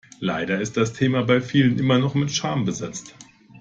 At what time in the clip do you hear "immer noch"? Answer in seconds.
1.77-2.15